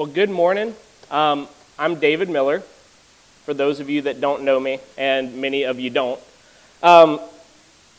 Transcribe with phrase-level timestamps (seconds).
[0.00, 0.74] Well, good morning.
[1.10, 1.46] Um,
[1.78, 2.60] I'm David Miller,
[3.44, 6.18] for those of you that don't know me, and many of you don't.
[6.82, 7.20] Um,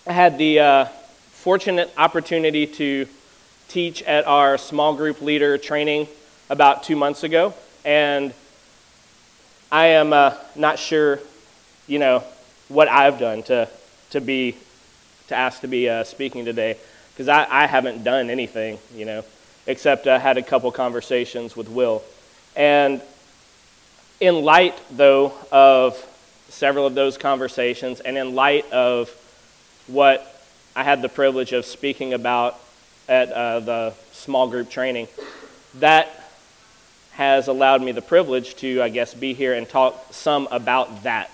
[0.07, 3.07] I had the uh, fortunate opportunity to
[3.67, 6.08] teach at our small group leader training
[6.49, 7.53] about two months ago,
[7.85, 8.33] and
[9.72, 11.20] I am uh, not sure,
[11.86, 12.23] you know,
[12.67, 13.70] what I've done to,
[14.09, 14.58] to be,
[15.27, 16.77] to ask to be uh, speaking today,
[17.13, 19.23] because I, I haven't done anything, you know
[19.67, 22.03] except I had a couple conversations with Will.
[22.55, 23.02] And
[24.19, 25.97] in light, though, of
[26.49, 29.09] several of those conversations, and in light of
[29.88, 30.27] what
[30.75, 32.59] I had the privilege of speaking about
[33.07, 35.07] at uh, the small group training,
[35.75, 36.09] that
[37.14, 41.30] has allowed me the privilege to, I guess, be here and talk some about that.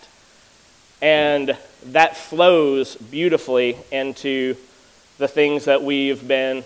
[1.01, 1.55] And
[1.87, 4.55] that flows beautifully into
[5.17, 6.63] the things that we've been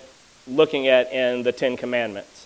[0.56, 2.46] looking at in the Ten Commandments.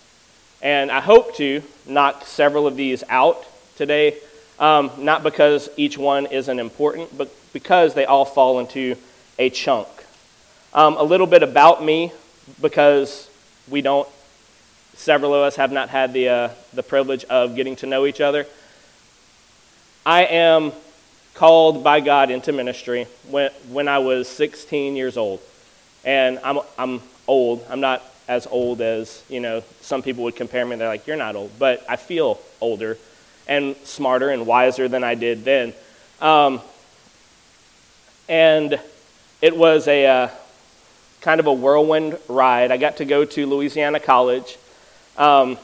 [0.62, 3.44] And I hope to knock several of these out
[3.76, 4.16] today,
[4.58, 8.96] um, not because each one isn't important, but because they all fall into
[9.38, 9.88] a chunk.
[10.72, 12.12] Um, a little bit about me,
[12.60, 13.28] because
[13.68, 14.08] we don't,
[14.94, 18.20] several of us have not had the, uh, the privilege of getting to know each
[18.20, 18.46] other.
[20.04, 20.72] I am
[21.34, 25.40] called by God into ministry when, when I was 16 years old.
[26.04, 27.64] And I'm, I'm old.
[27.70, 30.76] I'm not as old as, you know, some people would compare me.
[30.76, 31.52] They're like, you're not old.
[31.58, 32.98] But I feel older
[33.46, 35.72] and smarter and wiser than I did then.
[36.20, 36.60] Um,
[38.28, 38.80] and
[39.40, 40.28] it was a uh,
[41.20, 42.72] kind of a whirlwind ride.
[42.72, 44.58] I got to go to Louisiana College
[45.16, 45.58] um,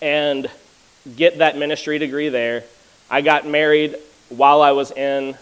[0.00, 0.50] and
[1.16, 2.64] get that ministry degree there.
[3.10, 3.96] I got married
[4.30, 5.36] while I was in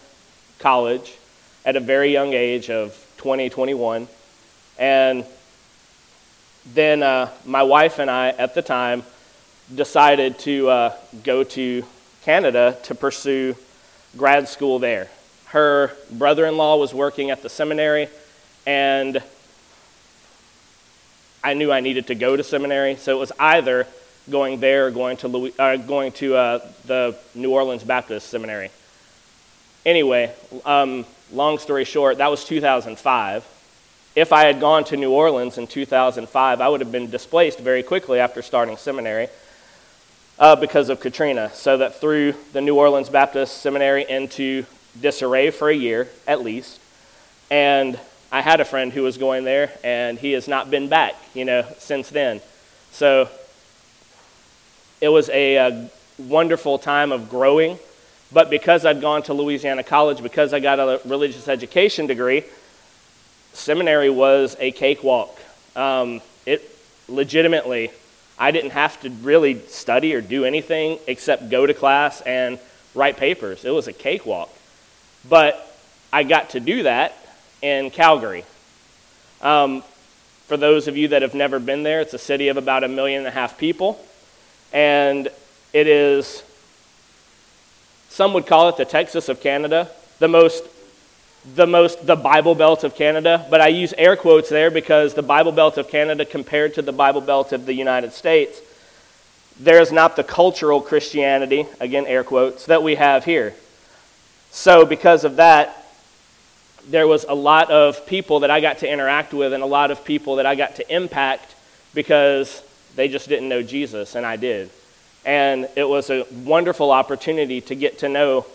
[0.58, 1.16] college
[1.64, 4.08] at a very young age of 20, 21.
[4.80, 5.26] And
[6.72, 9.04] then uh, my wife and I, at the time,
[9.72, 11.84] decided to uh, go to
[12.22, 13.54] Canada to pursue
[14.16, 15.08] grad school there.
[15.46, 18.08] Her brother in law was working at the seminary,
[18.66, 19.22] and
[21.44, 23.86] I knew I needed to go to seminary, so it was either
[24.30, 28.70] going there or going to, Louis, uh, going to uh, the New Orleans Baptist Seminary.
[29.84, 30.32] Anyway,
[30.64, 33.46] um, long story short, that was 2005
[34.14, 37.82] if I had gone to New Orleans in 2005, I would have been displaced very
[37.82, 39.28] quickly after starting seminary
[40.38, 41.50] uh, because of Katrina.
[41.54, 44.64] So that threw the New Orleans Baptist Seminary into
[45.00, 46.80] disarray for a year at least.
[47.50, 47.98] And
[48.32, 51.44] I had a friend who was going there, and he has not been back, you
[51.44, 52.40] know, since then.
[52.92, 53.28] So
[55.00, 57.78] it was a, a wonderful time of growing.
[58.32, 62.44] But because I'd gone to Louisiana College, because I got a religious education degree,
[63.52, 65.38] seminary was a cakewalk.
[65.76, 66.62] Um, it
[67.08, 67.90] legitimately,
[68.38, 72.58] I didn't have to really study or do anything except go to class and
[72.94, 73.64] write papers.
[73.64, 74.50] It was a cakewalk.
[75.28, 75.66] But
[76.12, 77.14] I got to do that
[77.62, 78.44] in Calgary.
[79.42, 79.82] Um,
[80.46, 82.88] for those of you that have never been there, it's a city of about a
[82.88, 84.04] million and a half people.
[84.72, 85.28] And
[85.72, 86.42] it is,
[88.08, 90.64] some would call it the Texas of Canada, the most
[91.54, 95.22] the most the Bible Belt of Canada, but I use air quotes there because the
[95.22, 98.60] Bible Belt of Canada compared to the Bible Belt of the United States,
[99.58, 103.54] there is not the cultural Christianity, again air quotes, that we have here.
[104.50, 105.86] So because of that,
[106.88, 109.90] there was a lot of people that I got to interact with and a lot
[109.90, 111.54] of people that I got to impact
[111.94, 112.62] because
[112.96, 114.70] they just didn't know Jesus and I did.
[115.24, 118.46] And it was a wonderful opportunity to get to know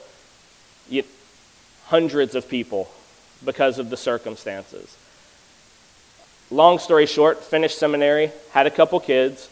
[1.85, 2.89] hundreds of people
[3.43, 4.97] because of the circumstances.
[6.51, 9.49] Long story short, finished seminary, had a couple kids,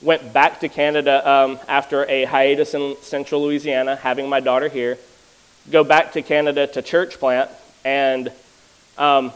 [0.00, 4.98] went back to Canada um, after a hiatus in central Louisiana, having my daughter here,
[5.70, 7.50] go back to Canada to church plant,
[7.84, 8.30] and
[8.98, 9.32] um,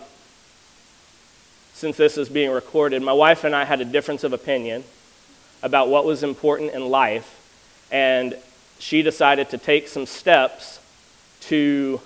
[1.74, 4.84] since this is being recorded, my wife and I had a difference of opinion
[5.62, 7.36] about what was important in life,
[7.90, 8.36] and
[8.78, 10.78] she decided to take some steps
[11.40, 12.00] to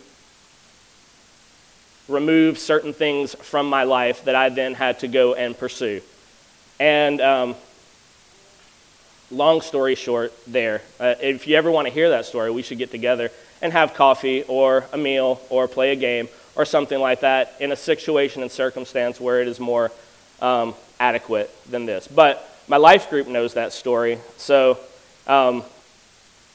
[2.09, 6.03] remove certain things from my life that I then had to go and pursue.
[6.79, 7.55] And um,
[9.31, 12.79] long story short, there, uh, if you ever want to hear that story, we should
[12.79, 13.31] get together
[13.63, 17.73] and have coffee or a meal or play a game or something like that in
[17.73, 19.91] a situation and circumstance where it is more
[20.41, 22.07] um, adequate than this.
[22.07, 24.79] But my life group knows that story, so
[25.27, 25.63] um,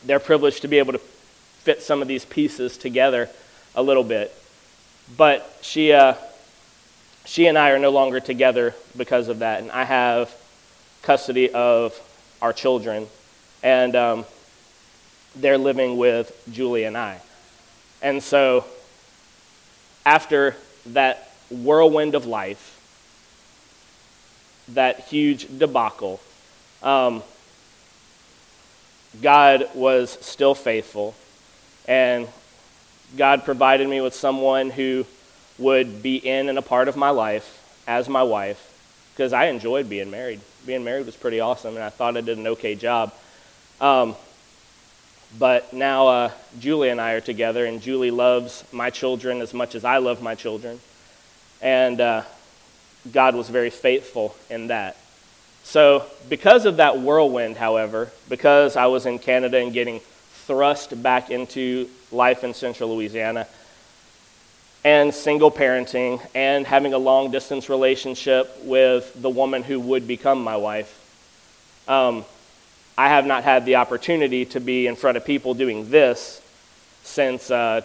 [0.06, 1.02] they're privileged to be able to
[1.70, 3.30] fit some of these pieces together
[3.76, 4.34] a little bit.
[5.16, 6.16] But she, uh,
[7.26, 10.36] she and I are no longer together because of that, and I have
[11.04, 11.94] custody of
[12.42, 13.06] our children,
[13.62, 14.26] and um,
[15.36, 17.22] they're living with Julie and I.
[18.02, 18.66] And so,
[20.08, 20.56] after
[20.88, 22.80] that whirlwind of life,
[24.70, 26.20] that huge debacle,
[26.82, 27.22] um,
[29.22, 31.14] God was still faithful,
[31.90, 32.28] and
[33.18, 35.08] God provided me with someone who
[35.58, 38.68] would be in and a part of my life as my wife
[39.12, 40.40] because I enjoyed being married.
[40.68, 43.12] Being married was pretty awesome, and I thought I did an okay job.
[43.82, 44.16] Um,
[45.38, 49.74] but now uh, Julie and I are together, and Julie loves my children as much
[49.74, 50.80] as I love my children.
[51.60, 52.22] And uh,
[53.12, 54.96] God was very faithful in that.
[55.64, 60.02] So, because of that whirlwind, however, because I was in Canada and getting
[60.50, 63.46] thrust back into life in central Louisiana,
[64.84, 70.44] and single parenting, and having a long distance relationship with the woman who would become
[70.44, 70.92] my wife,
[71.88, 72.26] um,
[72.98, 76.42] I have not had the opportunity to be in front of people doing this
[77.04, 77.82] since uh,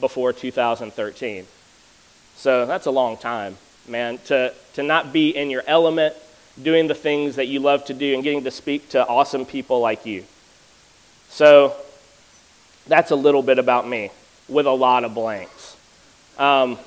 [0.00, 1.46] before 2013.
[2.36, 3.56] So that's a long time,
[3.88, 6.14] man, to, to not be in your element
[6.62, 9.80] doing the things that you love to do and getting to speak to awesome people
[9.80, 10.26] like you.
[11.30, 11.74] So
[12.86, 14.10] that's a little bit about me
[14.48, 15.76] with a lot of blanks.
[16.38, 16.78] Um,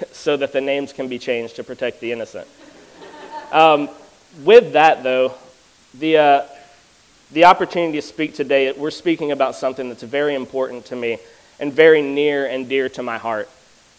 [0.12, 2.48] so that the names can be changed to protect the innocent.
[3.52, 3.88] Um,
[4.42, 5.34] with that, though,
[5.94, 6.42] the, uh,
[7.32, 11.18] the opportunity to speak today, we're speaking about something that's very important to me
[11.58, 13.48] and very near and dear to my heart.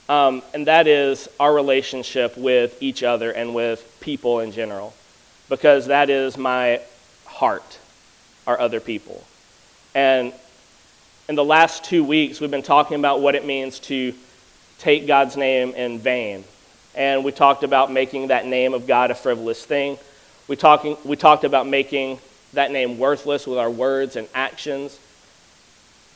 [0.09, 4.93] Um, and that is our relationship with each other and with people in general.
[5.49, 6.81] Because that is my
[7.25, 7.77] heart,
[8.47, 9.23] our other people.
[9.93, 10.33] And
[11.29, 14.13] in the last two weeks, we've been talking about what it means to
[14.79, 16.43] take God's name in vain.
[16.95, 19.97] And we talked about making that name of God a frivolous thing.
[20.47, 22.19] We, talking, we talked about making
[22.53, 24.99] that name worthless with our words and actions.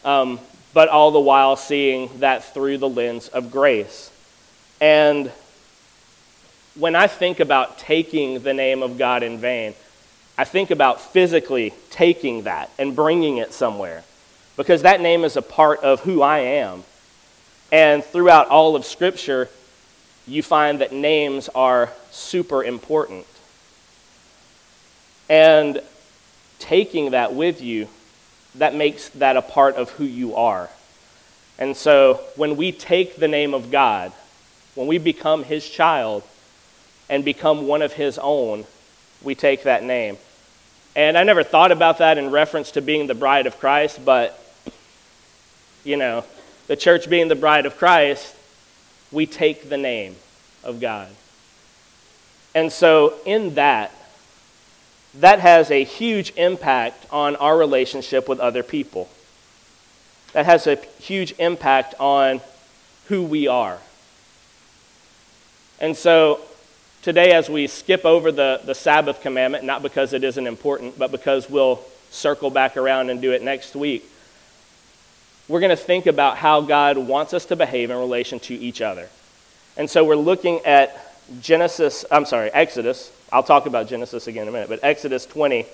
[0.04, 0.40] Um,
[0.74, 4.12] but all the while seeing that through the lens of grace.
[4.82, 5.32] And
[6.76, 9.74] when I think about taking the name of God in vain,
[10.38, 14.04] I think about physically taking that and bringing it somewhere
[14.58, 16.84] because that name is a part of who I am.
[17.72, 19.50] And throughout all of Scripture,
[20.28, 23.26] you find that names are super important.
[25.30, 25.82] And
[26.60, 27.88] taking that with you
[28.56, 30.70] that makes that a part of who you are.
[31.58, 34.12] And so when we take the name of God,
[34.76, 36.24] when we become his child
[37.10, 38.66] and become one of his own,
[39.22, 40.18] we take that name.
[40.96, 44.40] And I never thought about that in reference to being the bride of Christ, but,
[45.84, 46.24] you know,
[46.68, 48.34] the church being the bride of Christ,
[49.12, 50.16] we take the name
[50.64, 51.10] of God.
[52.54, 53.92] And so, in that,
[55.16, 59.10] that has a huge impact on our relationship with other people.
[60.32, 62.40] That has a huge impact on
[63.08, 63.80] who we are.
[65.80, 66.40] And so,
[67.06, 71.12] today, as we skip over the, the Sabbath commandment, not because it isn't important, but
[71.12, 74.04] because we'll circle back around and do it next week,
[75.48, 78.82] we're going to think about how God wants us to behave in relation to each
[78.82, 79.08] other.
[79.78, 81.00] And so, we're looking at
[81.42, 85.66] Genesis, I'm sorry, Exodus I'll talk about Genesis again in a minute, but Exodus 20,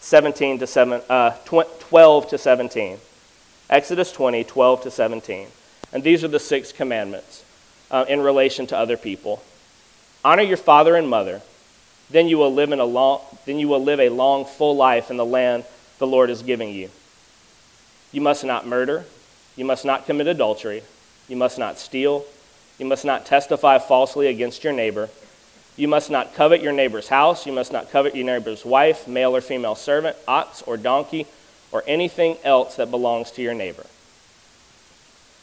[0.00, 2.98] 17 to 7, uh, 12 to 17.
[3.68, 5.48] Exodus 20, 12 to 17.
[5.92, 7.44] And these are the six commandments
[7.90, 9.42] uh, in relation to other people.
[10.24, 11.40] Honor your father and mother,
[12.10, 15.10] then you will live in a long, then you will live a long, full life
[15.10, 15.64] in the land
[15.98, 16.90] the Lord is giving you.
[18.12, 19.04] You must not murder.
[19.56, 20.82] You must not commit adultery.
[21.28, 22.24] You must not steal.
[22.78, 25.08] You must not testify falsely against your neighbor.
[25.76, 27.46] You must not covet your neighbor's house.
[27.46, 31.26] You must not covet your neighbor's wife, male or female servant, ox or donkey,
[31.70, 33.86] or anything else that belongs to your neighbor.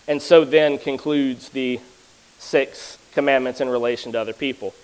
[0.08, 1.80] And so then concludes the
[2.40, 4.76] six commandments in relation to other people.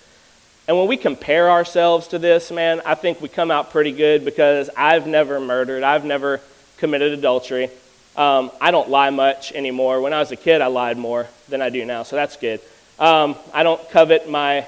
[0.66, 4.24] And when we compare ourselves to this, man, I think we come out pretty good
[4.24, 6.40] because I've never murdered, I've never
[6.78, 7.70] committed adultery.
[8.16, 10.00] Um, I don't lie much anymore.
[10.00, 12.58] When I was a kid, I lied more than I do now, so that's good.
[12.98, 14.66] Um, I don't covet my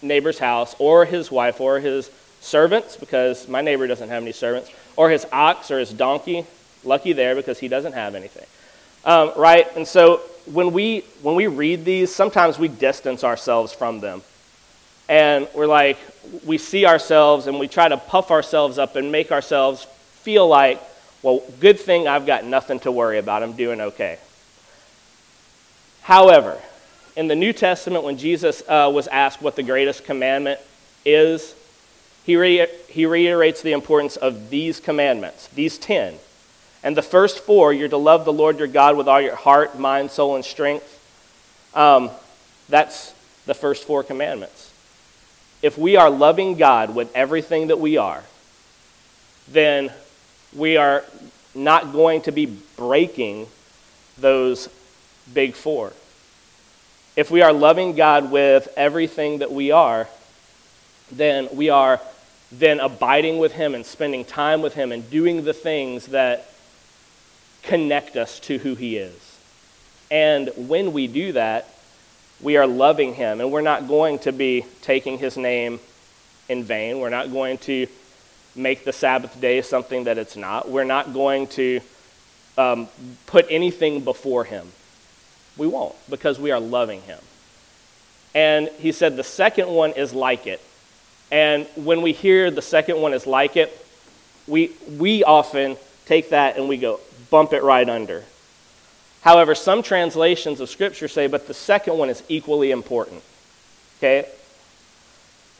[0.00, 4.70] neighbor's house or his wife or his servants, because my neighbor doesn't have any servants,
[4.96, 6.46] or his ox or his donkey.
[6.84, 8.46] Lucky there because he doesn't have anything.
[9.04, 9.66] Um, right?
[9.76, 14.22] And so when we, when we read these, sometimes we distance ourselves from them.
[15.08, 15.98] And we're like,
[16.44, 19.84] we see ourselves and we try to puff ourselves up and make ourselves
[20.22, 20.80] feel like,
[21.22, 23.42] well, good thing I've got nothing to worry about.
[23.42, 24.18] I'm doing okay.
[26.02, 26.60] However,
[27.16, 30.60] in the New Testament, when Jesus uh, was asked what the greatest commandment
[31.04, 31.54] is,
[32.24, 36.14] he, re- he reiterates the importance of these commandments, these 10.
[36.82, 39.78] And the first four, you're to love the Lord your God with all your heart,
[39.78, 40.94] mind, soul, and strength.
[41.74, 42.10] Um,
[42.68, 43.12] that's
[43.46, 44.72] the first four commandments.
[45.60, 48.22] If we are loving God with everything that we are,
[49.48, 49.92] then
[50.54, 51.04] we are
[51.54, 53.48] not going to be breaking
[54.18, 54.68] those
[55.32, 55.92] big four.
[57.16, 60.08] If we are loving God with everything that we are,
[61.10, 62.00] then we are
[62.52, 66.50] then abiding with Him and spending time with Him and doing the things that
[67.62, 69.38] connect us to who He is.
[70.10, 71.68] And when we do that,
[72.40, 75.80] we are loving Him, and we're not going to be taking His name
[76.48, 76.98] in vain.
[77.00, 77.86] We're not going to
[78.54, 80.68] make the Sabbath day something that it's not.
[80.68, 81.80] We're not going to
[82.56, 82.88] um,
[83.26, 84.68] put anything before Him.
[85.56, 87.20] We won't, because we are loving Him.
[88.34, 90.60] And He said the second one is like it.
[91.30, 93.86] And when we hear the second one is like it,
[94.46, 98.24] we, we often take that and we go, bump it right under.
[99.22, 103.22] However, some translations of Scripture say, but the second one is equally important.
[103.98, 104.28] Okay?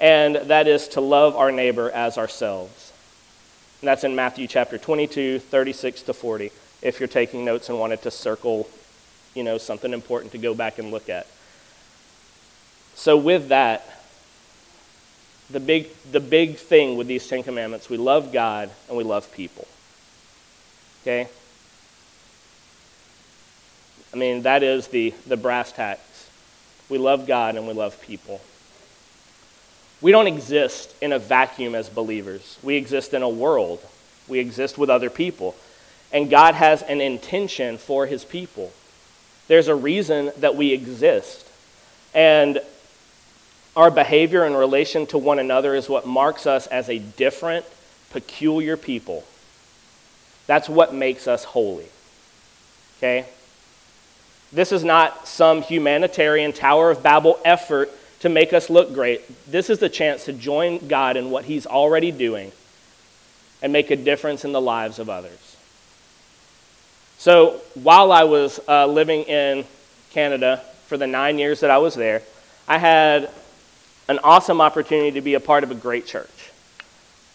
[0.01, 2.93] And that is to love our neighbor as ourselves.
[3.81, 8.03] And that's in Matthew chapter 22, 36 to 40, if you're taking notes and wanted
[8.03, 8.69] to circle,
[9.35, 11.27] you know, something important to go back and look at.
[12.95, 14.03] So, with that,
[15.51, 19.33] the big, the big thing with these Ten Commandments we love God and we love
[19.33, 19.67] people.
[21.03, 21.29] Okay?
[24.13, 26.31] I mean, that is the, the brass tacks.
[26.89, 28.41] We love God and we love people.
[30.01, 33.81] We don't exist in a vacuum as believers, we exist in a world,
[34.29, 35.57] we exist with other people.
[36.11, 38.73] And God has an intention for his people.
[39.47, 41.47] There's a reason that we exist.
[42.15, 42.61] And
[43.77, 47.67] our behavior in relation to one another is what marks us as a different,
[48.11, 49.25] peculiar people.
[50.47, 51.89] That's what makes us holy.
[52.99, 53.27] Okay?
[54.53, 57.91] This is not some humanitarian Tower of Babel effort
[58.21, 59.23] to make us look great.
[59.51, 62.53] This is the chance to join God in what He's already doing
[63.63, 65.57] and make a difference in the lives of others.
[67.19, 69.65] So, while I was uh, living in
[70.11, 72.23] Canada for the nine years that I was there,
[72.67, 73.31] I had
[74.09, 76.51] an awesome opportunity to be a part of a great church.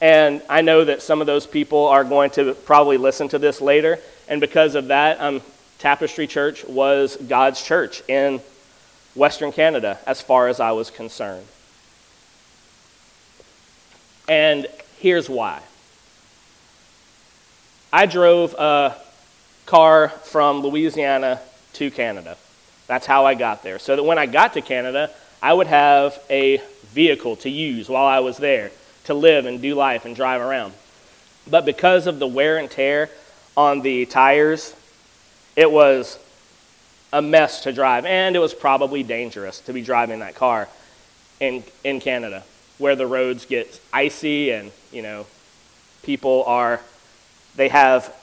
[0.02, 3.62] And I know that some of those people are going to probably listen to this
[3.62, 4.00] later.
[4.28, 5.42] And because of that, um,
[5.84, 8.40] Tapestry Church was God's church in
[9.16, 11.46] Western Canada, as far as I was concerned.
[14.30, 14.66] And
[15.00, 15.62] here's why
[17.92, 18.96] I drove a
[19.66, 21.42] car from Louisiana
[21.74, 22.38] to Canada.
[22.88, 23.78] That's how I got there.
[23.78, 25.12] So that when I got to Canada,
[25.42, 26.62] I would have a
[26.94, 28.72] vehicle to use while I was there
[29.04, 30.76] to live and do life and drive around.
[31.46, 33.10] But because of the wear and tear
[33.58, 34.74] on the tires
[35.56, 36.20] it was
[37.12, 40.68] a mess to drive, and it was probably dangerous to be driving that car
[41.40, 42.44] in, in Canada,
[42.78, 45.26] where the roads get icy and, you know,
[46.02, 46.82] people are,
[47.56, 48.14] they have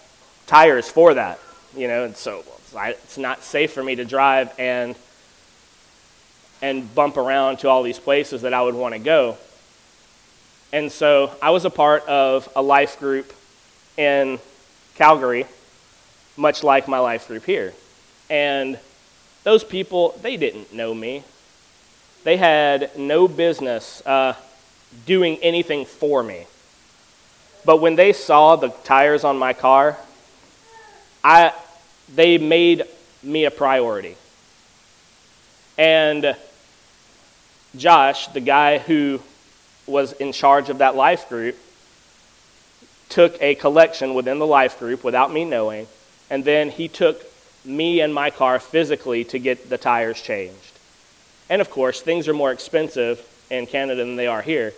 [0.46, 1.38] tires for that,
[1.76, 2.44] you know, and so
[2.74, 4.94] it's not safe for me to drive and
[6.62, 9.38] and bump around to all these places that I would want to go.
[10.72, 13.32] And so I was a part of a life group
[13.96, 14.38] in
[14.94, 15.46] Calgary
[16.36, 17.72] much like my life group here.
[18.28, 18.78] And
[19.44, 21.24] those people, they didn't know me.
[22.24, 24.34] They had no business uh,
[25.06, 26.46] doing anything for me.
[27.64, 29.96] But when they saw the tires on my car,
[31.22, 31.52] I,
[32.14, 32.84] they made
[33.22, 34.16] me a priority.
[35.76, 36.36] And
[37.76, 39.20] Josh, the guy who
[39.86, 41.56] was in charge of that life group,
[43.08, 45.86] took a collection within the life group without me knowing
[46.30, 47.24] and then he took
[47.64, 50.78] me and my car physically to get the tires changed.
[51.50, 54.72] And of course, things are more expensive in Canada than they are here.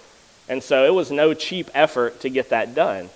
[0.48, 3.10] And so it was no cheap effort to get that done.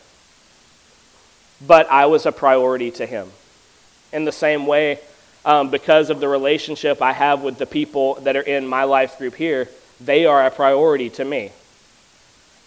[1.66, 3.30] But I was a priority to him.
[4.12, 5.00] In the same way,
[5.44, 9.18] um, because of the relationship I have with the people that are in my life
[9.18, 9.68] group here,
[10.00, 11.52] they are a priority to me.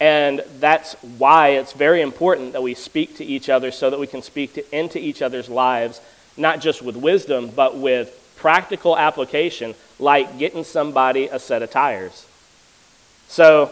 [0.00, 4.06] And that's why it's very important that we speak to each other so that we
[4.06, 6.00] can speak to, into each other's lives,
[6.38, 12.26] not just with wisdom, but with practical application, like getting somebody a set of tires.
[13.28, 13.70] So,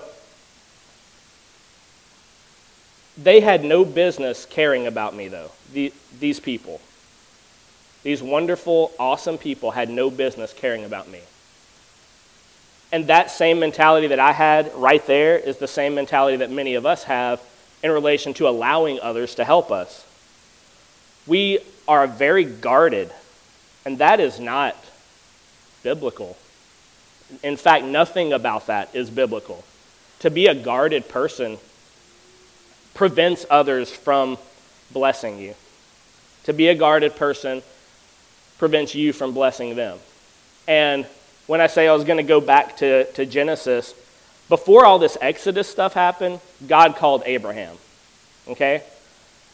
[3.16, 6.80] they had no business caring about me, though, the, these people.
[8.02, 11.20] These wonderful, awesome people had no business caring about me.
[12.90, 16.74] And that same mentality that I had right there is the same mentality that many
[16.74, 17.40] of us have
[17.82, 20.06] in relation to allowing others to help us.
[21.26, 23.12] We are very guarded,
[23.84, 24.76] and that is not
[25.82, 26.36] biblical.
[27.42, 29.64] In fact, nothing about that is biblical.
[30.20, 31.58] To be a guarded person
[32.94, 34.38] prevents others from
[34.90, 35.54] blessing you.
[36.44, 37.62] To be a guarded person
[38.56, 39.98] prevents you from blessing them.
[40.66, 41.06] And
[41.48, 43.94] when I say I was going to go back to, to Genesis,
[44.48, 47.74] before all this Exodus stuff happened, God called Abraham.
[48.46, 48.82] Okay?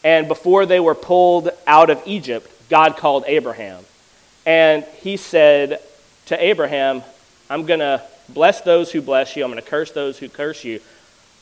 [0.03, 3.83] And before they were pulled out of Egypt, God called Abraham.
[4.45, 5.81] And he said
[6.27, 7.01] to Abraham,
[7.49, 10.63] I'm going to bless those who bless you, I'm going to curse those who curse
[10.63, 10.81] you.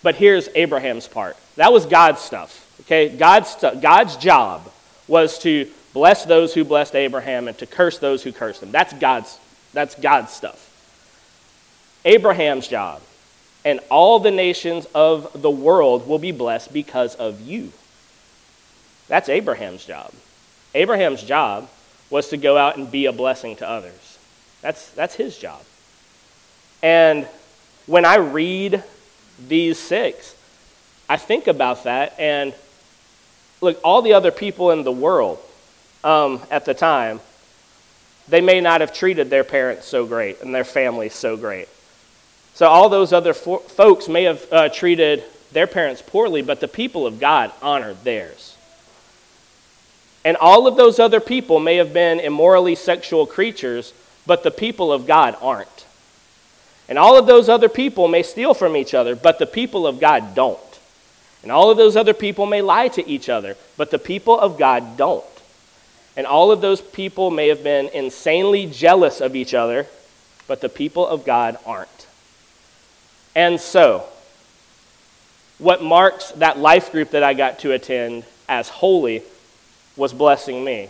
[0.02, 1.36] But here's Abraham's part.
[1.56, 2.60] That was God's stuff.
[2.82, 3.10] Okay?
[3.10, 4.72] God's, God's job
[5.08, 8.72] was to bless those who blessed Abraham and to curse those who cursed him.
[8.72, 9.40] That's God's,
[9.74, 10.70] that's God's stuff.
[12.06, 13.02] Abraham's job
[13.66, 17.72] and all the nations of the world will be blessed because of you.
[19.08, 20.12] That's Abraham's job.
[20.76, 21.70] Abraham's job
[22.10, 24.18] was to go out and be a blessing to others.
[24.62, 25.62] That's, that's his job.
[26.82, 27.28] And
[27.86, 28.84] when I read
[29.48, 30.36] these six,
[31.10, 32.54] I think about that and
[33.62, 35.40] look, all the other people in the world
[36.04, 37.20] um, at the time,
[38.28, 41.68] they may not have treated their parents so great and their families so great.
[42.54, 46.68] So all those other fo- folks may have uh, treated their parents poorly, but the
[46.68, 48.58] people of God honored theirs.
[50.26, 53.94] And all of those other people may have been immorally sexual creatures,
[54.26, 55.86] but the people of God aren't.
[56.88, 60.00] And all of those other people may steal from each other, but the people of
[60.00, 60.60] God don't.
[61.42, 64.58] And all of those other people may lie to each other, but the people of
[64.58, 65.26] God don't.
[66.16, 69.88] And all of those people may have been insanely jealous of each other,
[70.48, 72.08] but the people of God aren't.
[73.36, 74.06] And so,
[75.58, 79.24] what marks that life group that I got to attend as holy
[79.96, 80.90] was blessing me.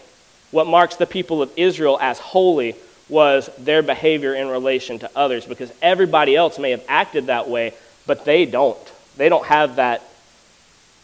[0.52, 2.76] What marks the people of Israel as holy
[3.10, 7.74] was their behavior in relation to others because everybody else may have acted that way,
[8.06, 8.80] but they don't.
[9.18, 10.02] They don't have that,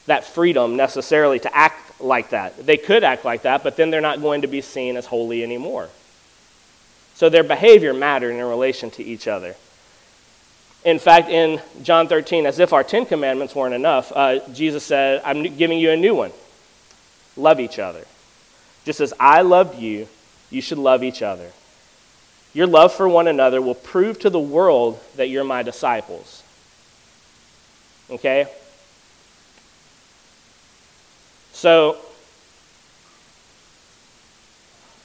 [0.06, 2.66] that freedom necessarily to act like that.
[2.66, 5.44] They could act like that, but then they're not going to be seen as holy
[5.44, 5.90] anymore.
[7.16, 9.56] So their behavior mattered in relation to each other.
[10.86, 15.22] In fact, in John 13, as if our Ten Commandments weren't enough, uh, Jesus said,
[15.26, 16.32] I'm giving you a new one
[17.36, 18.06] love each other.
[18.86, 20.08] Just as I loved you,
[20.50, 21.52] you should love each other.
[22.54, 26.44] Your love for one another will prove to the world that you're my disciples.
[28.10, 28.48] Okay?
[31.60, 31.98] So,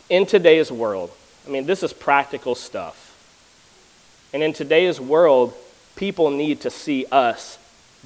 [0.09, 1.11] in today's world,
[1.45, 3.11] I mean, this is practical stuff.
[4.33, 5.53] And in today's world,
[5.97, 7.59] people need to see us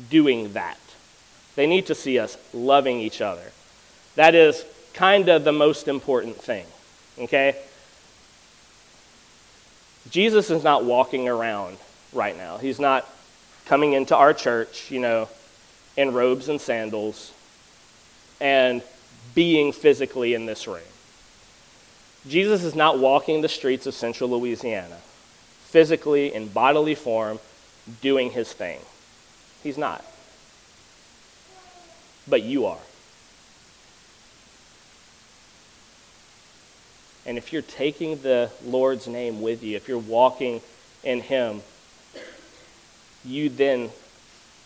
[0.08, 0.78] doing that.
[1.56, 3.52] They need to see us loving each other.
[4.14, 6.64] That is kind of the most important thing.
[7.18, 7.54] Okay?
[10.08, 11.76] Jesus is not walking around
[12.14, 12.56] right now.
[12.56, 13.06] He's not
[13.66, 15.28] coming into our church, you know,
[15.98, 17.34] in robes and sandals
[18.40, 18.82] and
[19.34, 20.80] being physically in this room.
[22.26, 24.98] Jesus is not walking the streets of central Louisiana,
[25.66, 27.38] physically, in bodily form,
[28.00, 28.80] doing his thing.
[29.62, 30.04] He's not.
[32.26, 32.78] But you are.
[37.28, 40.62] And if you're taking the Lord's name with you, if you're walking
[41.04, 41.60] in Him,
[43.22, 43.90] you then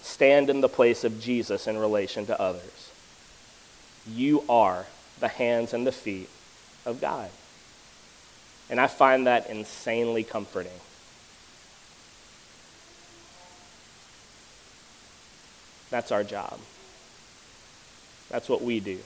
[0.01, 2.82] stand in the place of Jesus in relation to others.
[4.07, 4.87] You are
[5.21, 6.29] the hands and the feet
[6.85, 7.31] of God.
[8.71, 10.73] And I find that insanely comforting.
[15.91, 16.59] That's our job.
[18.31, 18.99] That's what we do.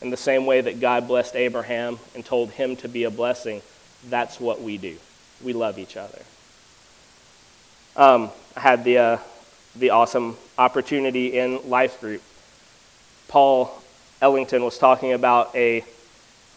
[0.00, 3.60] In the same way that God blessed Abraham and told him to be a blessing,
[4.08, 4.96] that's what we do.
[5.44, 6.22] We love each other.
[7.96, 9.18] Um, I had the, uh,
[9.76, 12.22] the awesome opportunity in Life Group.
[13.28, 13.82] Paul
[14.20, 15.84] Ellington was talking about a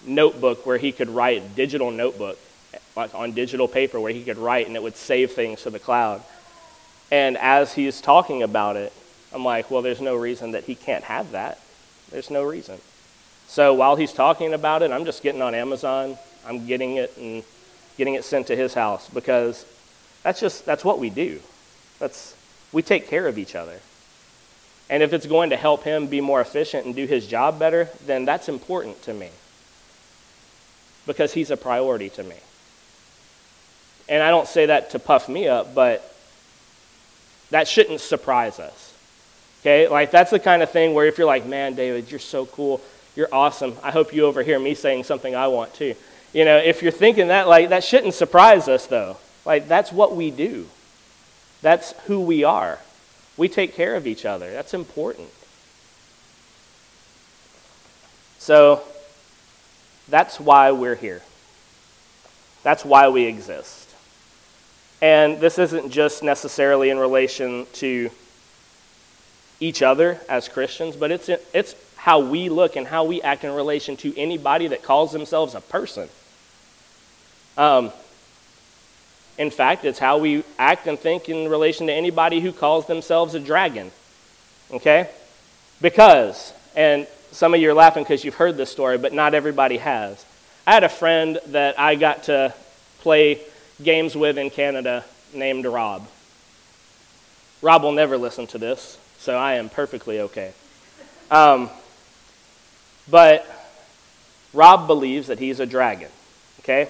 [0.06, 2.40] notebook where he could write, digital notebook
[2.96, 6.22] on digital paper where he could write and it would save things to the cloud.
[7.12, 8.94] And as he's talking about it,
[9.34, 11.60] I'm like, well, there's no reason that he can't have that.
[12.10, 12.80] There's no reason.
[13.48, 16.18] So while he's talking about it, I'm just getting on Amazon.
[16.46, 17.44] I'm getting it and
[17.98, 19.66] getting it sent to his house because
[20.24, 21.40] that's just that's what we do.
[22.00, 22.36] That's
[22.72, 23.80] we take care of each other.
[24.92, 27.90] And if it's going to help him be more efficient and do his job better,
[28.06, 29.30] then that's important to me.
[31.08, 32.36] Because he's a priority to me.
[34.10, 36.14] And I don't say that to puff me up, but
[37.52, 38.94] that shouldn't surprise us.
[39.62, 39.88] Okay?
[39.88, 42.82] Like, that's the kind of thing where if you're like, man, David, you're so cool,
[43.16, 45.96] you're awesome, I hope you overhear me saying something I want too.
[46.34, 49.16] You know, if you're thinking that, like, that shouldn't surprise us, though.
[49.46, 50.68] Like, that's what we do,
[51.62, 52.78] that's who we are.
[53.42, 55.28] We take care of each other, that's important.
[58.38, 58.84] So,
[60.08, 61.24] that's why we're here.
[62.62, 63.90] That's why we exist.
[65.02, 68.12] And this isn't just necessarily in relation to
[69.60, 73.56] each other as Christians, but it's, it's how we look and how we act in
[73.56, 76.10] relation to anybody that calls themselves a person.
[77.58, 77.92] Um,
[79.38, 83.34] in fact, it's how we act and think in relation to anybody who calls themselves
[83.36, 83.92] a dragon.
[84.72, 85.10] Okay?
[85.82, 89.78] Because, and some of you are laughing because you've heard this story, but not everybody
[89.78, 90.26] has.
[90.68, 92.54] I had a friend that I got to
[93.00, 93.42] play
[93.82, 96.08] games with in Canada named Rob.
[97.62, 100.54] Rob will never listen to this, so I am perfectly okay.
[101.30, 101.70] Um,
[103.10, 103.46] but
[104.54, 106.10] Rob believes that he's a dragon,
[106.60, 106.90] okay?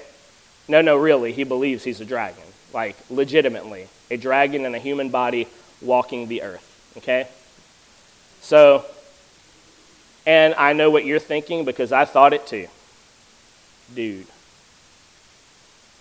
[0.68, 2.44] No, no, really, he believes he's a dragon,
[2.74, 3.88] like legitimately.
[4.10, 5.48] A dragon in a human body
[5.82, 7.28] walking the earth, okay?
[8.42, 8.86] So,
[10.26, 12.68] and I know what you're thinking because I thought it too.
[13.94, 14.28] Dude.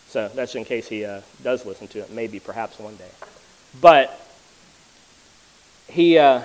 [0.09, 3.11] So that's in case he uh, does listen to it, maybe, perhaps one day.
[3.81, 4.21] But
[5.89, 6.43] he, uh,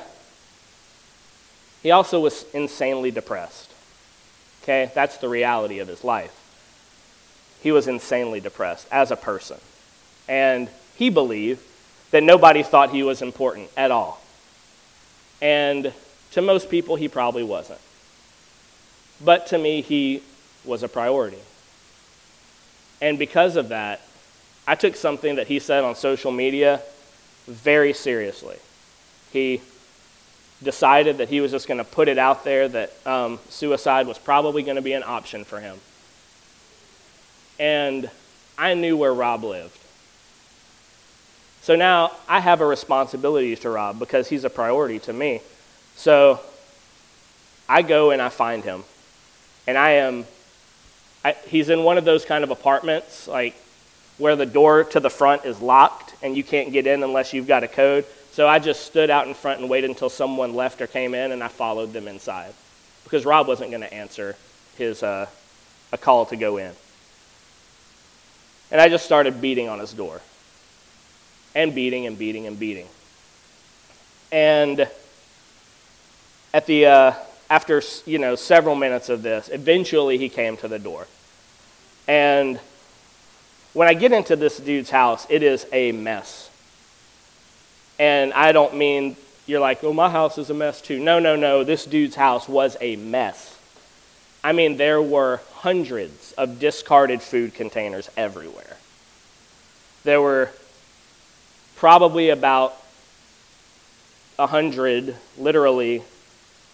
[1.81, 3.71] he also was insanely depressed.
[4.61, 6.44] Okay, that's the reality of his life.
[7.65, 9.57] He was insanely depressed as a person.
[10.27, 11.63] And he believed
[12.11, 14.21] that nobody thought he was important at all.
[15.41, 15.91] And
[16.33, 17.79] to most people, he probably wasn't.
[19.19, 20.21] But to me, he
[20.63, 21.39] was a priority.
[23.01, 24.01] And because of that,
[24.67, 26.83] I took something that he said on social media
[27.47, 28.57] very seriously.
[29.33, 29.59] He
[30.61, 34.19] decided that he was just going to put it out there that um, suicide was
[34.19, 35.79] probably going to be an option for him.
[37.59, 38.09] And
[38.57, 39.77] I knew where Rob lived.
[41.61, 45.41] So now I have a responsibility to Rob because he's a priority to me.
[45.95, 46.39] So
[47.67, 48.83] I go and I find him.
[49.67, 50.25] And I am
[51.25, 53.55] I, he's in one of those kind of apartments, like
[54.19, 57.47] where the door to the front is locked and you can't get in unless you've
[57.47, 58.05] got a code.
[58.31, 61.31] So I just stood out in front and waited until someone left or came in,
[61.31, 62.53] and I followed them inside
[63.05, 64.35] because Rob wasn't going to answer
[64.77, 65.25] his uh,
[65.91, 66.73] a call to go in.
[68.71, 70.21] And I just started beating on his door,
[71.53, 72.87] and beating and beating and beating.
[74.31, 74.89] And
[76.53, 77.13] at the uh,
[77.49, 81.07] after you know several minutes of this, eventually he came to the door.
[82.07, 82.59] And
[83.73, 86.49] when I get into this dude's house, it is a mess.
[87.99, 89.15] And I don't mean
[89.47, 90.99] you're like, oh, my house is a mess too.
[90.99, 91.63] No, no, no.
[91.63, 93.54] This dude's house was a mess.
[94.45, 98.77] I mean, there were hundreds of discarded food containers everywhere.
[100.03, 100.51] There were
[101.77, 102.77] probably about
[104.37, 106.03] a hundred, literally,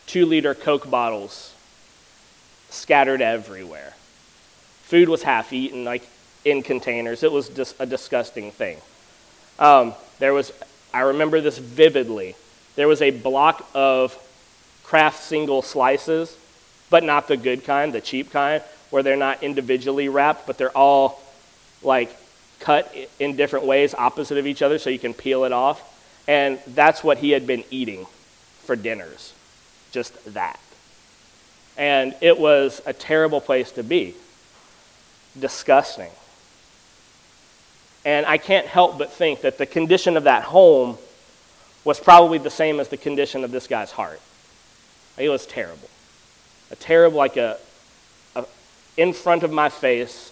[0.05, 1.53] two liter Coke bottles
[2.69, 3.93] scattered everywhere.
[4.83, 6.05] Food was half eaten, like
[6.43, 7.23] in containers.
[7.23, 8.79] It was just a disgusting thing.
[9.59, 10.51] Um, there was,
[10.93, 12.35] I remember this vividly.
[12.75, 14.21] There was a block of
[14.83, 16.35] Kraft single slices,
[16.91, 20.77] but not the good kind, the cheap kind, where they're not individually wrapped, but they're
[20.77, 21.19] all
[21.81, 22.15] like
[22.59, 25.87] cut in different ways, opposite of each other, so you can peel it off.
[26.27, 28.05] And that's what he had been eating
[28.59, 29.33] for dinners.
[29.91, 30.59] Just that.
[31.77, 34.13] And it was a terrible place to be
[35.39, 36.11] disgusting.
[38.03, 40.97] And I can't help but think that the condition of that home
[41.83, 44.19] was probably the same as the condition of this guy's heart.
[45.17, 45.89] It was terrible.
[46.71, 47.57] A terrible, like a,
[48.35, 48.45] a
[48.97, 50.31] in front of my face,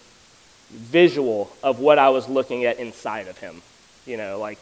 [0.70, 3.62] visual of what I was looking at inside of him.
[4.06, 4.58] You know, like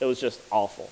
[0.00, 0.90] it was just awful.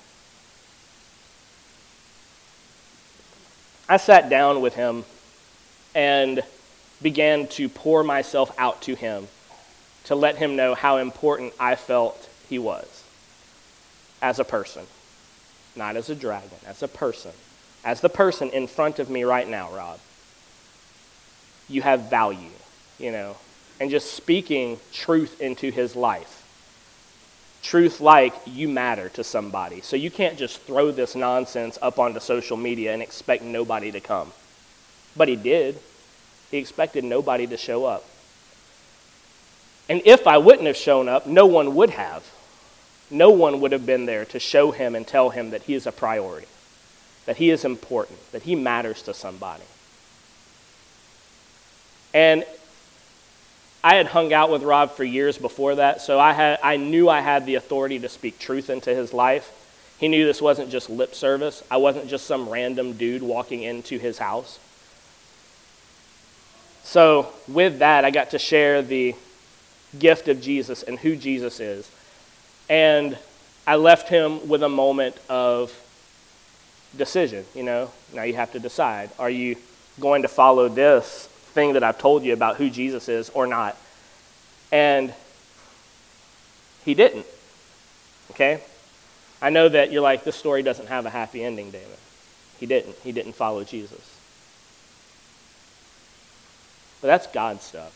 [3.89, 5.05] I sat down with him
[5.95, 6.43] and
[7.01, 9.27] began to pour myself out to him
[10.05, 13.03] to let him know how important I felt he was
[14.21, 14.85] as a person.
[15.75, 17.31] Not as a dragon, as a person.
[17.83, 19.99] As the person in front of me right now, Rob.
[21.69, 22.49] You have value,
[22.97, 23.35] you know,
[23.79, 26.43] and just speaking truth into his life.
[27.63, 29.81] Truth like you matter to somebody.
[29.81, 33.99] So you can't just throw this nonsense up onto social media and expect nobody to
[33.99, 34.31] come.
[35.15, 35.79] But he did.
[36.51, 38.05] He expected nobody to show up.
[39.89, 42.23] And if I wouldn't have shown up, no one would have.
[43.09, 45.87] No one would have been there to show him and tell him that he is
[45.87, 46.47] a priority,
[47.25, 49.63] that he is important, that he matters to somebody.
[52.17, 52.45] And
[53.83, 57.09] I had hung out with Rob for years before that, so I, had, I knew
[57.09, 59.53] I had the authority to speak truth into his life.
[59.99, 61.63] He knew this wasn't just lip service.
[61.69, 64.57] I wasn't just some random dude walking into his house.
[66.81, 69.13] So, with that, I got to share the
[69.99, 71.87] gift of Jesus and who Jesus is.
[72.67, 73.15] And
[73.67, 75.71] I left him with a moment of
[76.97, 77.91] decision, you know.
[78.11, 79.55] Now you have to decide are you
[79.99, 83.75] going to follow this thing that I've told you about who Jesus is or not?
[84.71, 85.11] And
[86.85, 87.25] he didn't.
[88.29, 88.61] Okay?
[89.41, 91.97] I know that you're like, this story doesn't have a happy ending, David.
[92.59, 92.95] He didn't.
[93.03, 94.15] He didn't follow Jesus.
[97.01, 97.91] But that's God's stuff.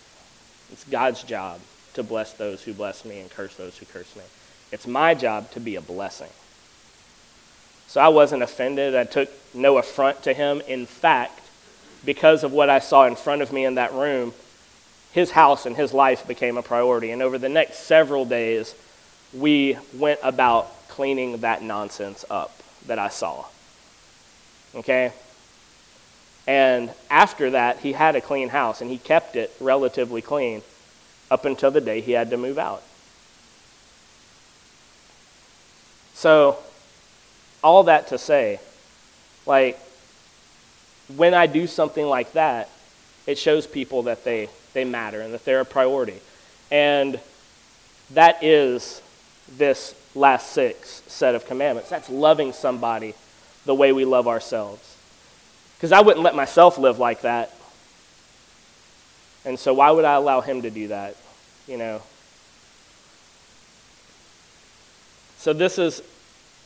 [0.71, 1.59] It's God's job
[1.93, 4.23] to bless those who bless me and curse those who curse me.
[4.71, 6.29] It's my job to be a blessing.
[7.85, 8.95] So I wasn't offended.
[8.95, 10.61] I took no affront to him.
[10.67, 11.40] In fact,
[12.03, 14.33] because of what I saw in front of me in that room,
[15.11, 17.11] his house and his life became a priority.
[17.11, 18.75] And over the next several days,
[19.33, 23.45] we went about cleaning that nonsense up that I saw.
[24.75, 25.11] Okay?
[26.47, 30.61] And after that, he had a clean house and he kept it relatively clean
[31.29, 32.83] up until the day he had to move out.
[36.13, 36.57] So,
[37.63, 38.59] all that to say,
[39.45, 39.79] like,
[41.15, 42.69] when I do something like that,
[43.27, 46.19] it shows people that they, they matter and that they're a priority.
[46.69, 47.19] And
[48.11, 49.01] that is
[49.57, 51.89] this last six set of commandments.
[51.89, 53.13] That's loving somebody
[53.65, 54.97] the way we love ourselves.
[55.77, 57.53] Because I wouldn't let myself live like that.
[59.45, 61.15] And so why would I allow him to do that?
[61.67, 62.01] You know.
[65.37, 66.03] So this is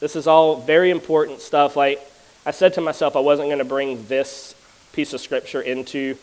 [0.01, 1.77] this is all very important stuff.
[1.77, 2.01] Like
[2.45, 4.53] I said to myself I wasn't going to bring this
[4.93, 6.15] piece of scripture into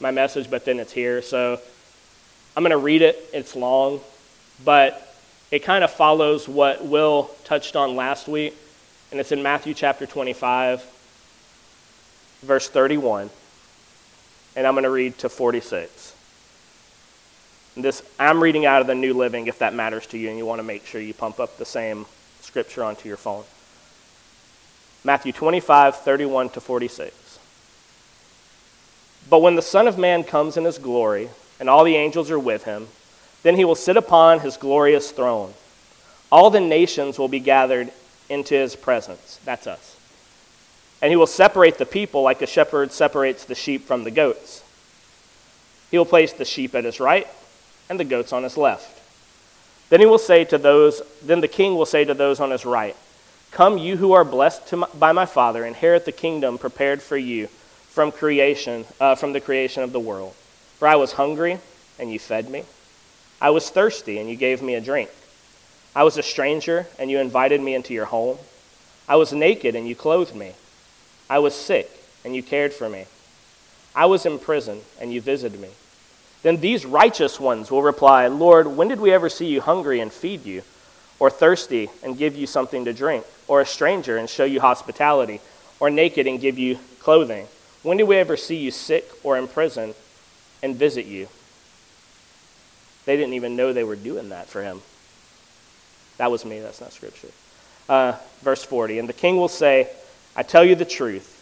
[0.00, 1.22] my message, but then it's here.
[1.22, 1.60] So
[2.56, 3.16] I'm going to read it.
[3.32, 4.00] It's long,
[4.64, 5.14] but
[5.50, 8.54] it kind of follows what Will touched on last week,
[9.10, 10.84] and it's in Matthew chapter 25,
[12.42, 13.30] verse 31.
[14.56, 16.16] And I'm going to read to 46.
[17.76, 20.44] This, I'm reading out of the New Living if that matters to you and you
[20.44, 22.06] want to make sure you pump up the same
[22.40, 23.44] scripture onto your phone.
[25.08, 27.38] Matthew 25, 31 to 46.
[29.30, 32.38] But when the Son of Man comes in his glory, and all the angels are
[32.38, 32.88] with him,
[33.42, 35.54] then he will sit upon his glorious throne.
[36.30, 37.90] All the nations will be gathered
[38.28, 39.40] into his presence.
[39.46, 39.96] That's us.
[41.00, 44.62] And he will separate the people like a shepherd separates the sheep from the goats.
[45.90, 47.26] He will place the sheep at his right
[47.88, 49.00] and the goats on his left.
[49.88, 52.66] Then he will say to those, then the king will say to those on his
[52.66, 52.94] right,
[53.50, 57.48] Come, you who are blessed my, by my Father, inherit the kingdom prepared for you
[57.88, 60.34] from creation, uh, from the creation of the world.
[60.78, 61.58] For I was hungry,
[61.98, 62.64] and you fed me.
[63.40, 65.10] I was thirsty, and you gave me a drink.
[65.96, 68.38] I was a stranger, and you invited me into your home.
[69.08, 70.52] I was naked, and you clothed me.
[71.28, 71.90] I was sick,
[72.24, 73.06] and you cared for me.
[73.94, 75.70] I was in prison, and you visited me.
[76.42, 80.12] Then these righteous ones will reply, Lord, when did we ever see you hungry and
[80.12, 80.62] feed you,
[81.18, 85.40] or thirsty and give you something to drink, or a stranger and show you hospitality,
[85.80, 87.46] or naked and give you clothing?
[87.82, 89.94] When did we ever see you sick or in prison
[90.62, 91.28] and visit you?
[93.04, 94.82] They didn't even know they were doing that for him.
[96.18, 97.28] That was me, that's not scripture.
[97.88, 99.88] Uh, verse 40 And the king will say,
[100.36, 101.36] I tell you the truth.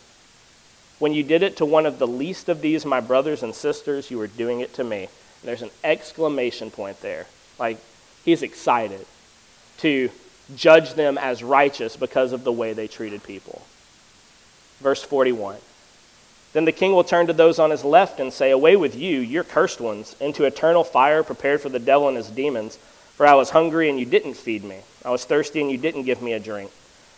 [0.98, 4.10] When you did it to one of the least of these, my brothers and sisters,
[4.10, 5.00] you were doing it to me.
[5.00, 5.08] And
[5.42, 7.26] there's an exclamation point there.
[7.58, 7.78] Like,
[8.24, 9.04] he's excited
[9.78, 10.10] to
[10.54, 13.62] judge them as righteous because of the way they treated people.
[14.80, 15.56] Verse 41
[16.56, 19.20] then the king will turn to those on his left and say, Away with you,
[19.20, 22.78] you're cursed ones, into eternal fire prepared for the devil and his demons.
[23.16, 24.78] For I was hungry and you didn't feed me.
[25.04, 26.70] I was thirsty and you didn't give me a drink.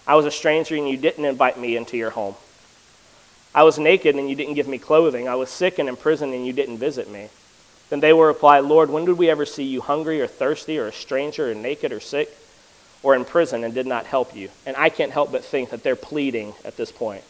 [0.08, 2.34] I was a stranger and you didn't invite me into your home.
[3.54, 5.28] I was naked and you didn't give me clothing.
[5.28, 7.28] I was sick and in prison and you didn't visit me.
[7.90, 10.88] Then they will reply, Lord, when did we ever see you hungry or thirsty or
[10.88, 12.36] a stranger or naked or sick
[13.02, 14.48] or in prison and did not help you?
[14.66, 17.24] And I can't help but think that they're pleading at this point.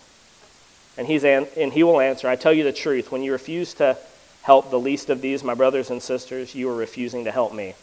[0.96, 3.74] And, he's an, and he will answer, I tell you the truth, when you refuse
[3.74, 3.96] to
[4.42, 7.74] help the least of these, my brothers and sisters, you are refusing to help me.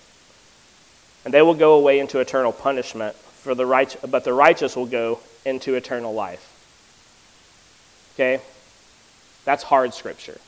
[1.24, 4.88] And they will go away into eternal punishment, for the right, but the righteous will
[4.88, 6.52] go into eternal life.
[8.16, 8.42] Okay?
[9.46, 10.40] That's hard scripture.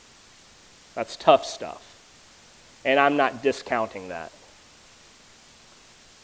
[0.95, 1.83] That's tough stuff.
[2.83, 4.31] And I'm not discounting that.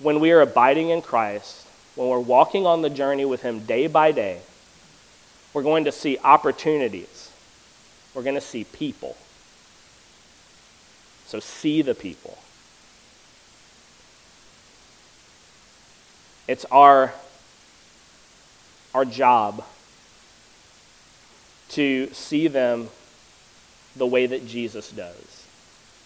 [0.03, 3.87] When we are abiding in Christ, when we're walking on the journey with Him day
[3.87, 4.41] by day,
[5.53, 7.31] we're going to see opportunities.
[8.13, 9.15] We're going to see people.
[11.25, 12.37] So see the people.
[16.47, 17.13] It's our,
[18.93, 19.63] our job
[21.69, 22.89] to see them
[23.95, 25.45] the way that Jesus does,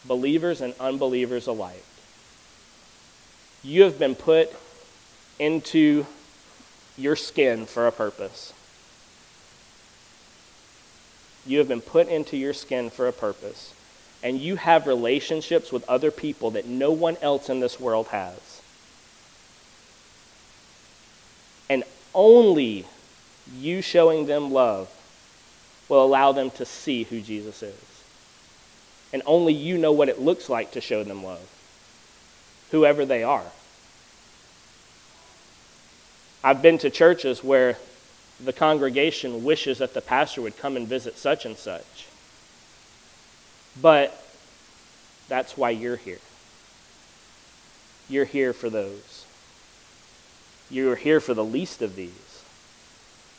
[0.05, 1.83] believers and unbelievers alike.
[3.67, 4.49] You have been put
[5.39, 6.05] into
[6.97, 8.53] your skin for a purpose.
[11.45, 13.73] You have been put into your skin for a purpose.
[14.23, 18.61] And you have relationships with other people that no one else in this world has.
[21.69, 22.85] And only
[23.53, 24.89] you showing them love
[25.89, 28.03] will allow them to see who Jesus is.
[29.11, 31.49] And only you know what it looks like to show them love,
[32.71, 33.43] whoever they are.
[36.47, 37.77] I've been to churches where
[38.41, 42.07] the congregation wishes that the pastor would come and visit such and such.
[43.81, 44.17] But
[45.27, 46.21] that's why you're here.
[48.07, 49.25] You're here for those.
[50.69, 52.41] You're here for the least of these.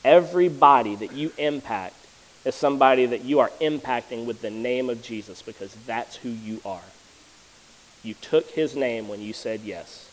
[0.05, 1.97] Everybody that you impact
[2.45, 6.61] is somebody that you are impacting with the name of Jesus because that's who you
[6.63, 6.91] are.
[8.03, 10.08] You took his name when you said yes.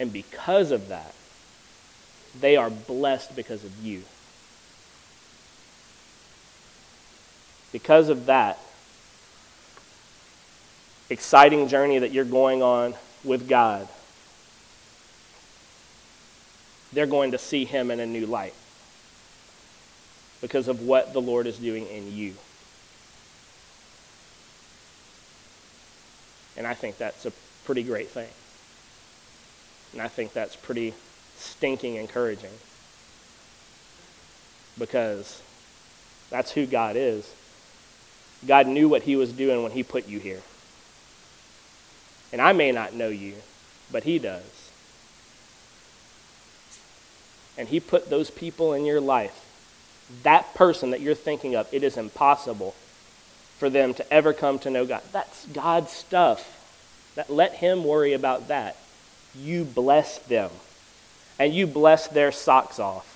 [0.00, 1.14] And because of that,
[2.40, 4.02] they are blessed because of you.
[7.70, 8.58] Because of that
[11.10, 13.86] exciting journey that you're going on with God,
[16.94, 18.54] they're going to see Him in a new light
[20.40, 22.34] because of what the Lord is doing in you.
[26.56, 27.32] And I think that's a
[27.64, 28.28] pretty great thing.
[29.92, 30.94] And I think that's pretty
[31.36, 32.50] stinking encouraging
[34.78, 35.42] because
[36.30, 37.32] that's who God is.
[38.46, 40.40] God knew what He was doing when He put you here.
[42.32, 43.34] And I may not know you,
[43.90, 44.70] but He does.
[47.58, 49.46] And He put those people in your life.
[50.22, 52.74] That person that you're thinking of, it is impossible
[53.58, 55.02] for them to ever come to know God.
[55.12, 56.56] That's God's stuff.
[57.16, 58.76] That, let Him worry about that.
[59.34, 60.50] You bless them
[61.38, 63.06] and you bless their socks off.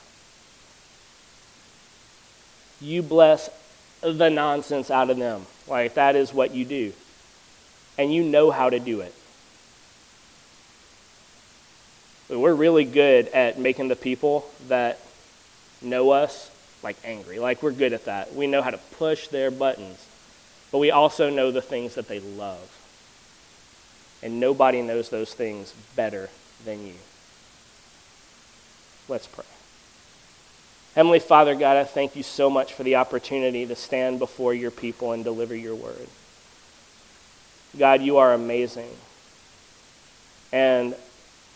[2.80, 3.50] You bless
[4.00, 5.46] the nonsense out of them.
[5.66, 6.92] Like, that is what you do.
[7.96, 9.14] And you know how to do it.
[12.28, 14.98] We're really good at making the people that
[15.82, 16.50] know us
[16.82, 17.38] like angry.
[17.38, 18.34] Like, we're good at that.
[18.34, 20.04] We know how to push their buttons.
[20.72, 22.83] But we also know the things that they love.
[24.24, 26.30] And nobody knows those things better
[26.64, 26.94] than you.
[29.06, 29.44] Let's pray.
[30.94, 34.70] Heavenly Father, God, I thank you so much for the opportunity to stand before your
[34.70, 36.08] people and deliver your word.
[37.78, 38.90] God, you are amazing.
[40.52, 40.94] And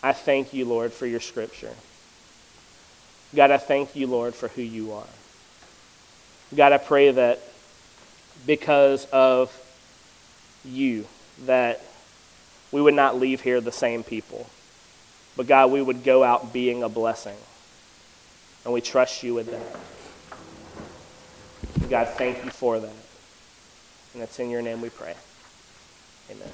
[0.03, 1.73] I thank you, Lord, for your scripture.
[3.33, 5.07] God, I thank you, Lord, for who you are.
[6.55, 7.39] God, I pray that
[8.45, 9.55] because of
[10.63, 11.05] you,
[11.45, 11.81] that
[12.71, 14.47] we would not leave here the same people.
[15.35, 17.37] But God, we would go out being a blessing.
[18.65, 19.79] And we trust you with that.
[21.89, 22.91] God, thank you for that.
[24.13, 25.15] And it's in your name we pray.
[26.29, 26.49] Amen.